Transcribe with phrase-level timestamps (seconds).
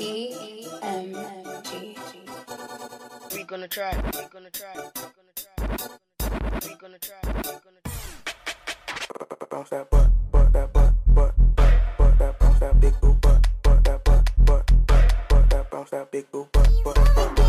[0.00, 1.12] E M
[1.62, 1.94] G.
[3.34, 3.94] We gonna try.
[4.14, 4.72] We gonna try.
[4.74, 5.52] We gonna try.
[6.62, 7.20] We gonna try.
[7.22, 7.92] We gonna try.
[9.50, 13.46] Bounce that butt, butt that butt, butt, butt, butt that bounce that big boo butt,
[13.62, 17.39] butt that butt, butt, butt, butt that bounce that big boo butt, butt that butt.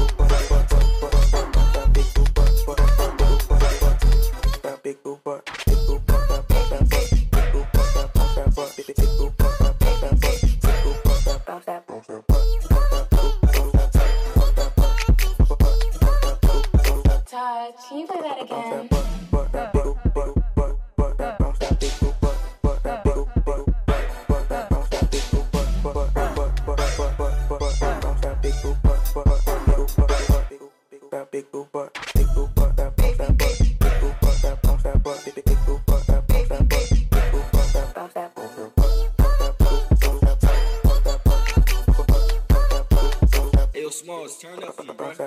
[44.31, 45.20] was turned up for you, bro.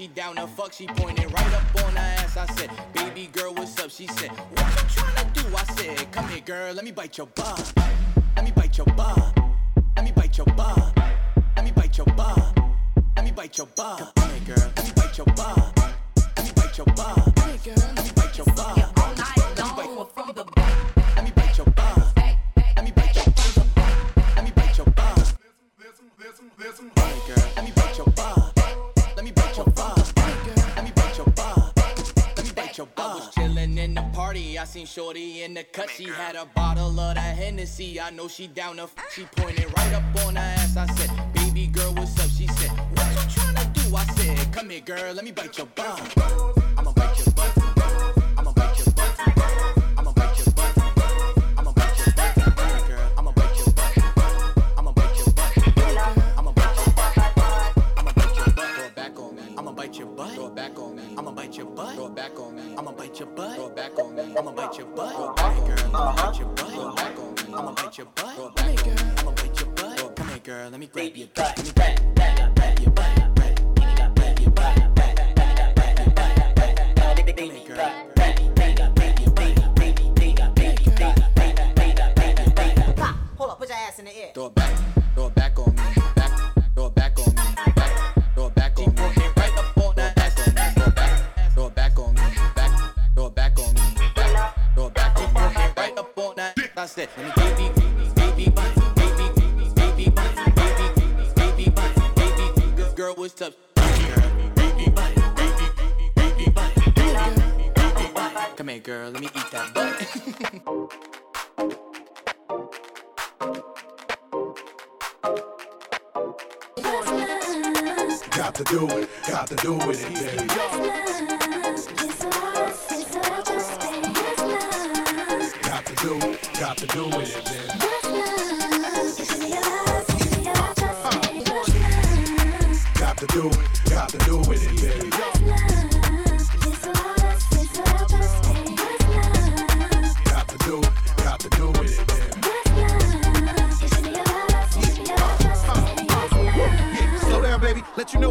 [0.00, 1.19] She down to fuck, she pointed.
[34.90, 35.88] shorty in the cut.
[35.88, 38.00] She had a bottle of the Hennessy.
[38.00, 38.84] I know she down the.
[38.84, 40.76] F- she pointed right up on her ass.
[40.76, 42.28] I said, Baby girl, what's up?
[42.30, 43.94] She said, What you trying to do?
[43.94, 46.59] I said, Come here, girl, let me bite your bum.
[84.40, 84.79] throw it back.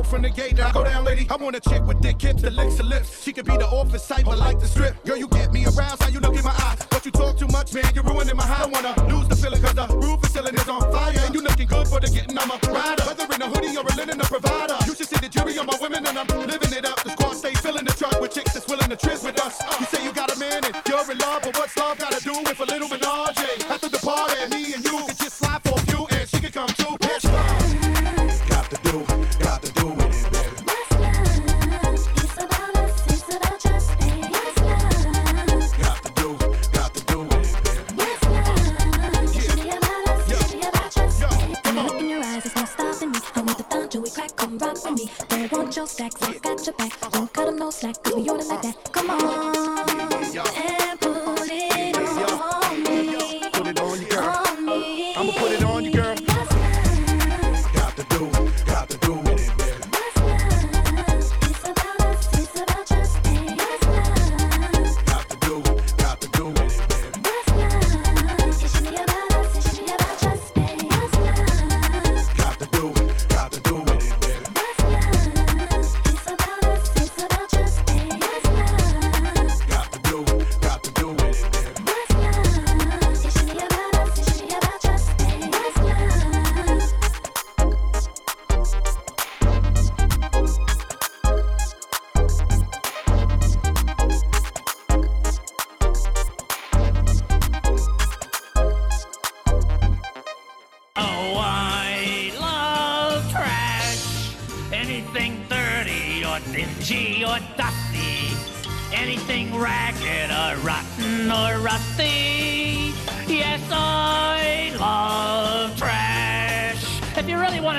[0.10, 0.58] from the gate.
[0.58, 1.28] Now go down, lady.
[1.30, 3.22] I want a chick with thick hips that licks her lips.
[3.24, 5.04] She could be the office type, but like the strip.
[5.06, 6.02] Girl, you get me aroused.
[6.02, 6.80] How you look in my eyes?
[6.90, 7.86] But you talk too much, man.
[7.94, 8.64] You're ruining my high.
[8.64, 11.14] I wanna lose the feeling, cause the roof is ceiling is on fire.
[11.26, 12.38] And you looking good for the getting.
[12.38, 13.04] I'm a rider.
[13.06, 14.78] Whether in a hoodie or a linen, a provider.
[14.88, 17.04] You should see the jury on my women, and I'm living it up.
[17.04, 19.62] The squad stay filling the truck with chicks that's willing to trizz with us.
[19.80, 22.34] You say you got a man and you're in love, but what's love gotta do
[22.34, 23.38] with a little menage?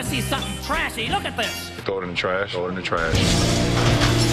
[0.00, 1.08] want to see something trashy.
[1.08, 1.68] Look at this.
[1.84, 2.52] Throw it in the trash.
[2.52, 4.29] Throw it in the trash.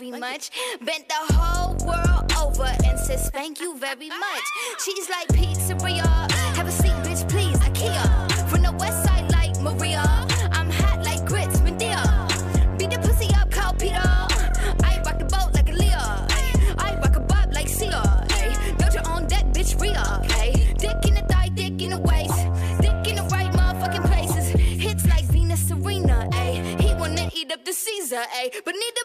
[0.00, 0.50] very much.
[0.80, 4.44] Bent the whole world over and says thank you very much.
[4.84, 6.06] She's like pizzeria.
[6.56, 7.58] Have a seat, bitch, please.
[7.58, 8.48] IKEA.
[8.48, 10.02] From the west side like Maria.
[10.52, 12.00] I'm hot like grits, Madea.
[12.78, 14.00] Beat the pussy up, call Peter.
[14.90, 16.04] I rock the boat like a Leo.
[16.78, 18.02] I rock a bob like Sia.
[18.94, 20.04] your own deck, bitch, Rhea.
[20.78, 22.40] Dick in the thigh, dick in the waist.
[22.80, 24.48] Dick in the right motherfucking places.
[24.48, 26.28] Hits like Venus Serena.
[26.80, 28.50] He wanna eat up the Caesar, ayy.
[28.64, 28.99] But neither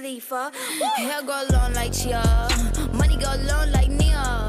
[0.00, 0.50] Khalifa.
[0.96, 2.22] Hair go long like Chia.
[2.94, 4.48] Money go long like Nia.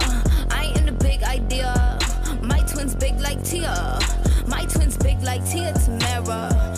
[0.50, 2.00] I am the big idea.
[2.42, 4.00] My twins big like Tia.
[4.48, 6.71] My twins big like Tia Tamera.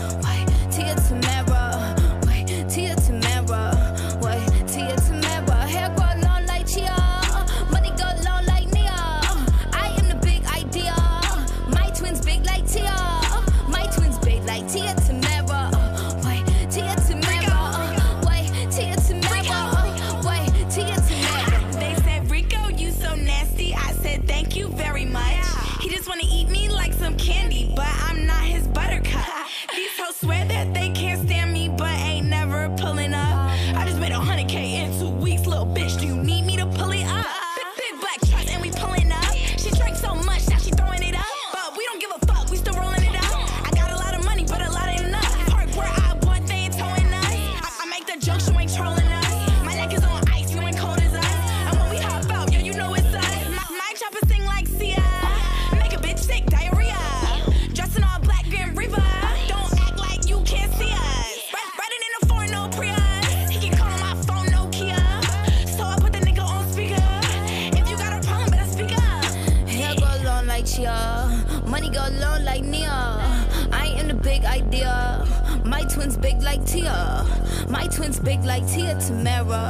[78.04, 79.64] Twins big like Tia Tamera.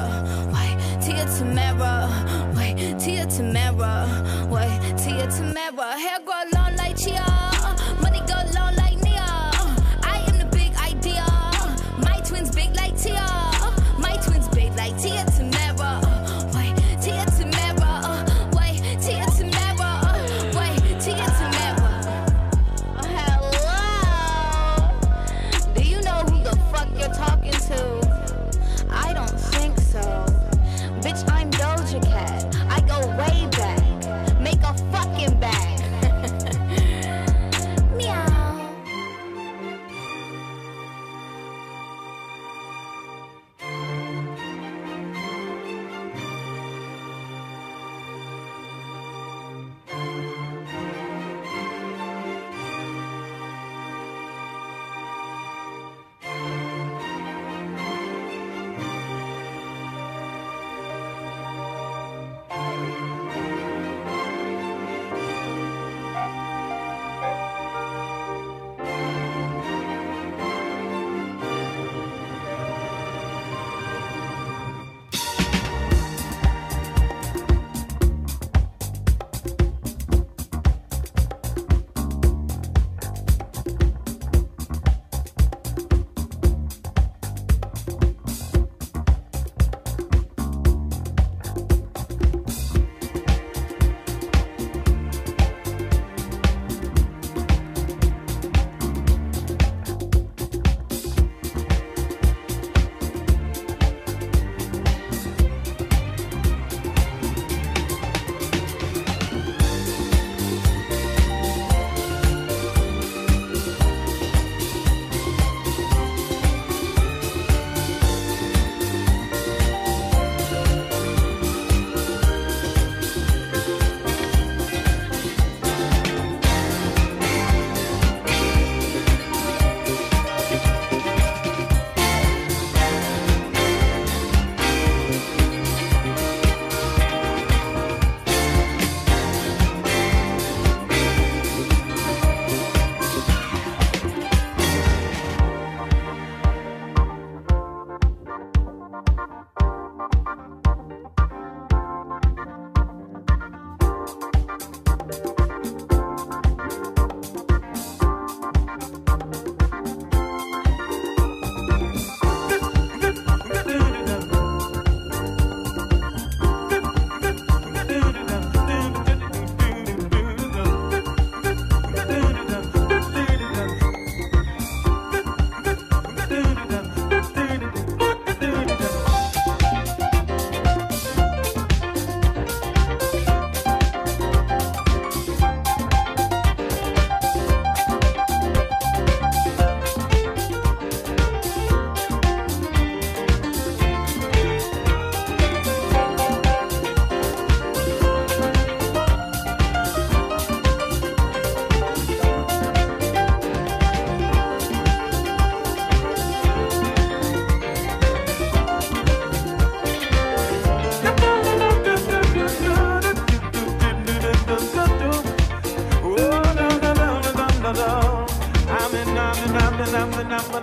[0.51, 2.09] Wait, Tia Tamera.
[2.55, 4.49] Wait, Tia Tamera.
[4.49, 5.93] Wait, Tia Tamera.
[5.93, 7.32] Hair grow long like Chia.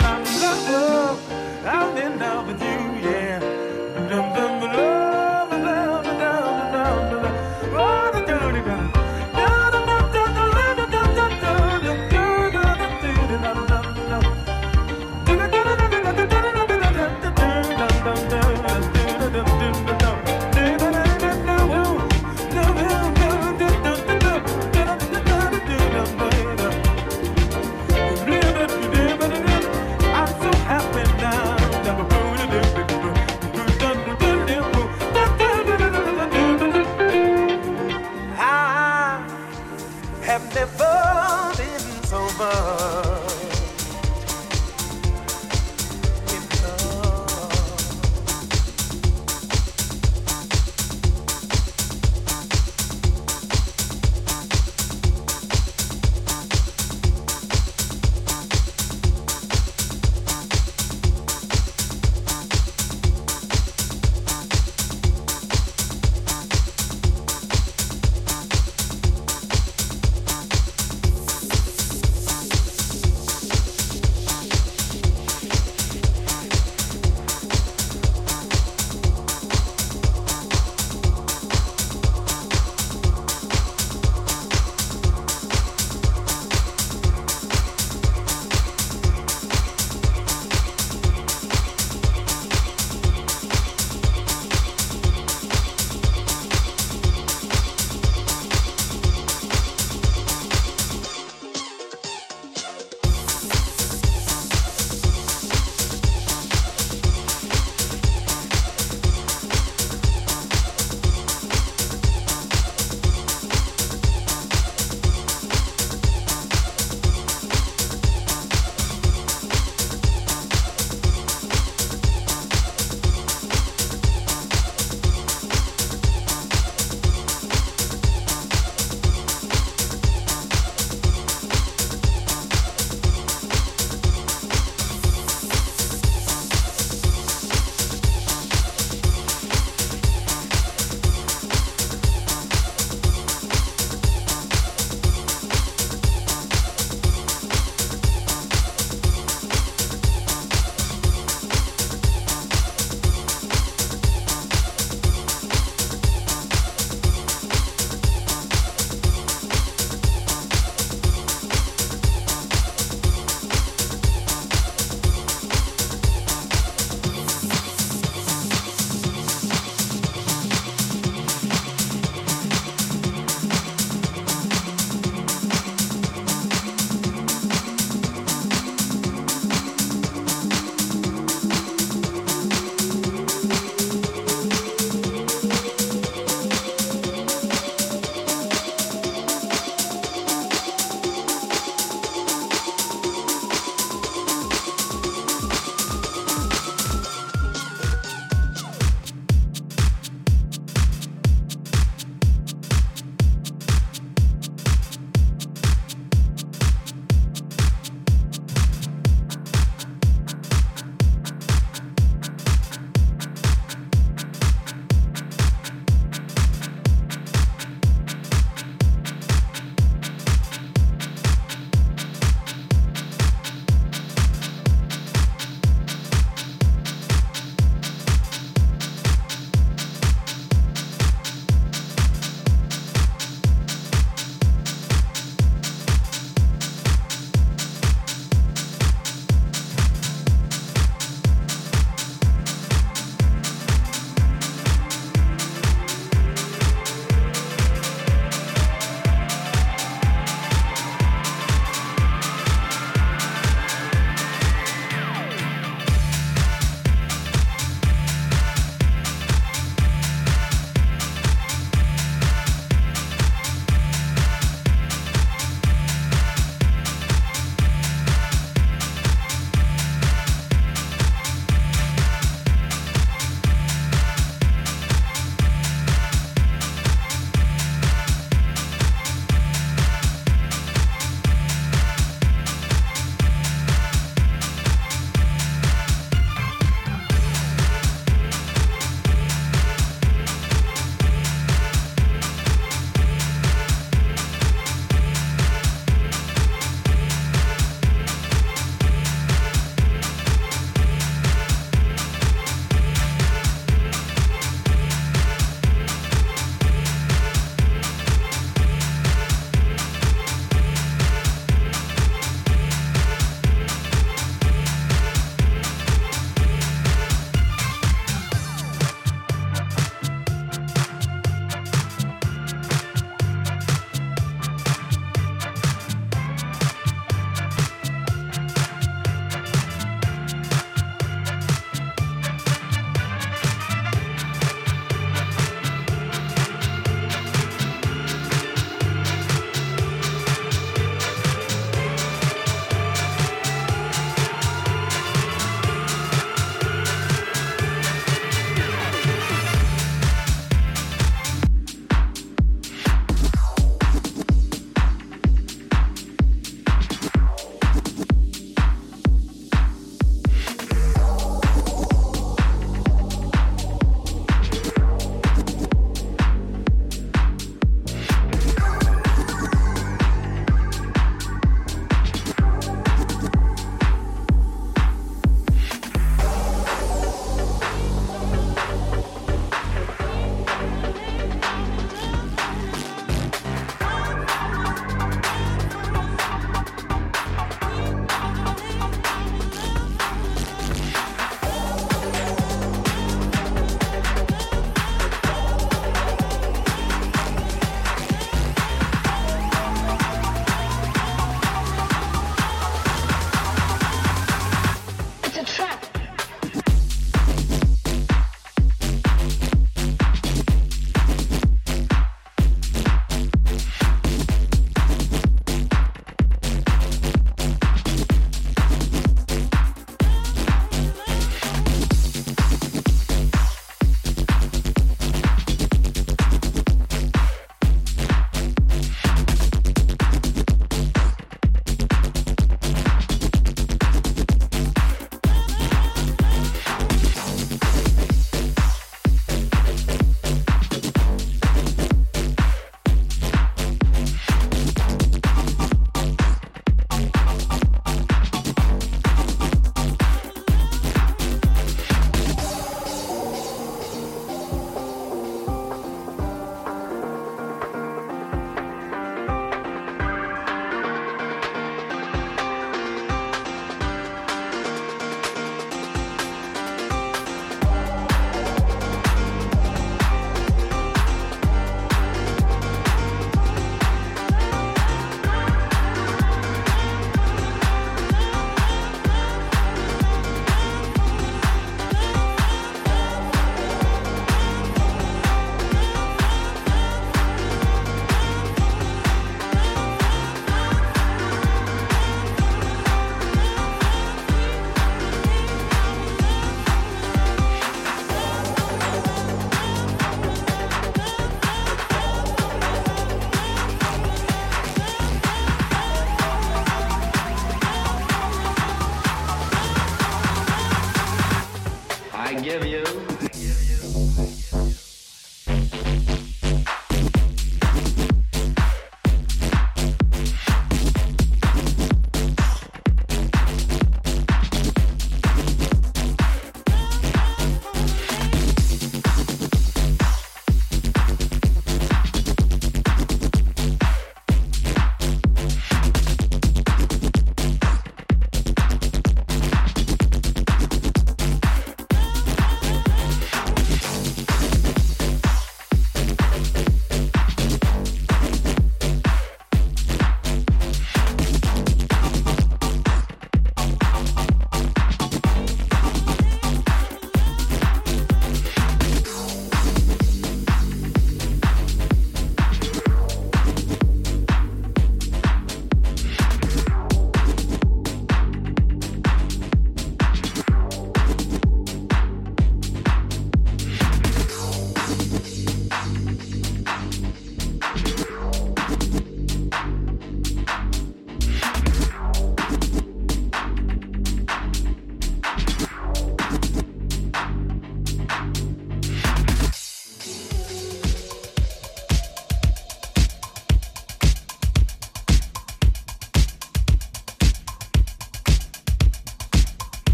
[0.00, 0.18] my
[1.64, 3.47] love in love with you, yeah.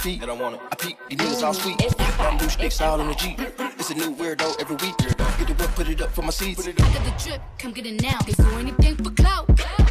[0.00, 0.60] I come to don't want it.
[0.72, 1.76] I peep, these niggas all sweet.
[2.16, 3.38] Bamboo sticks all in the Jeep.
[3.78, 4.96] It's a new weirdo every week.
[4.96, 6.66] Get the whip, put it up for my seats.
[6.66, 8.18] I got the drip, come get it now.
[8.20, 9.46] Do anything for clout.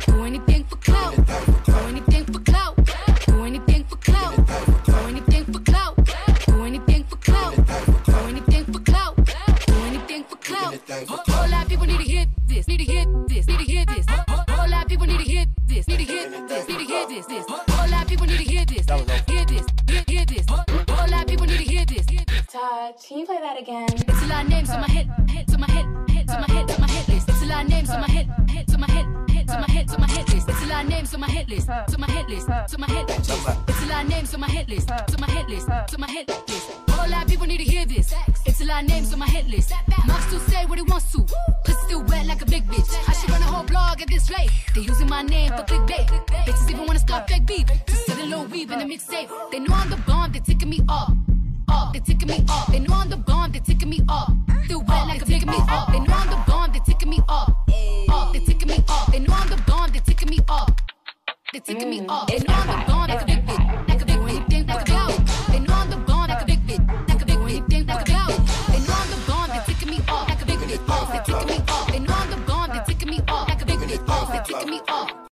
[0.07, 1.15] Do anything for clout.
[1.63, 2.75] Do anything for clout.
[3.27, 4.35] Do anything for clout.
[4.85, 5.95] Do anything for clout.
[6.47, 7.55] Do anything for clout.
[8.07, 9.15] Do anything for clout.
[9.67, 10.89] Do anything for clout.
[11.07, 12.67] Whole lot of people need to hear this.
[12.67, 13.47] Need to hear this.
[13.47, 14.05] Need to hear this.
[14.27, 15.87] Whole lot of people need to hear this.
[15.87, 16.67] Need to hear this.
[16.67, 17.07] Need to hear.
[17.27, 17.68] This.
[23.07, 23.87] Can you play that again?
[23.91, 26.47] It's a lot of names on my hit, hits on my hit, hits on my
[26.47, 27.29] hit, on my hit list.
[27.29, 29.67] It's a lot of names on my hit, hits on my hit, hits on my
[29.67, 30.49] hit, on my hit list.
[30.49, 32.87] It's a lot of names on my hit list, on my hit list, on my
[32.87, 33.29] hit list.
[33.67, 36.07] It's a lot of names on my hit list, on my hit list, on my
[36.07, 36.71] hit list.
[37.09, 38.13] Lot of people need to hear this.
[38.45, 39.73] It's a lot of names on my hit list.
[40.05, 41.25] Mom still say what he wants to.
[41.63, 42.87] Pussy still wet like a big bitch.
[43.07, 44.51] I should run a whole blog at this rate.
[44.75, 46.07] They using my name for clickbait.
[46.45, 47.65] Bitches even wanna start fake beef.
[47.87, 49.29] Just set a little weave in the mixtape.
[49.51, 51.13] They know I'm the bomb, they ticking me off
[51.69, 52.71] off, they ticking me off.
[52.71, 54.31] They know I'm the bomb, they ticking me off.
[54.65, 55.91] Still wet like a ticking me off.
[55.91, 57.53] They know I'm the bomb, they ticking me off.
[58.09, 59.11] Off, they ticking me off.
[59.11, 60.69] They know I'm the bomb, they ticking me off.
[61.53, 62.27] They ticking me off.
[62.27, 64.85] They know I'm the bomb, like a big bitch, like a big anything, like a
[64.85, 65.27] cloud.
[65.51, 68.11] They know I'm the bomb, like a big bitch, like a big anything, like a
[68.11, 68.29] cloud.
[68.69, 71.11] They know I'm the bomb, they ticking me off, like a big bitch, off.
[71.11, 71.91] They ticking me off.
[71.91, 74.31] They know I'm the bomb, they ticking me off, like a big bitch, off.
[74.31, 75.28] They ticking me off.